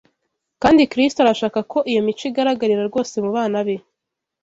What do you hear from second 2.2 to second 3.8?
igaragarira rwose mu bana be